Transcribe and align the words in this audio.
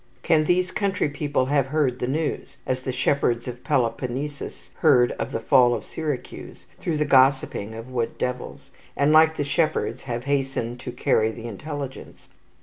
Can 0.23 0.45
these 0.45 0.71
country 0.71 1.09
people 1.09 1.45
have 1.45 1.67
heard 1.67 1.99
the 1.99 2.07
news, 2.07 2.57
as 2.65 2.81
the 2.81 2.91
shepherds 2.91 3.47
of 3.47 3.63
Peloponnesus 3.63 4.71
heard 4.77 5.11
of 5.19 5.31
the 5.31 5.39
fall 5.39 5.75
of 5.75 5.85
Syracuse, 5.85 6.65
through 6.79 6.97
the 6.97 7.05
gossiping 7.05 7.75
of 7.75 7.91
wood 7.91 8.17
devils, 8.17 8.71
and, 8.97 9.11
like 9.13 9.35
the 9.37 9.43
shepherds, 9.43 10.01
have 10.09 10.23
hastened 10.25 10.79
to 10.79 10.91
carry 10.91 11.29
the 11.29 11.45
intelligence? 11.45 12.29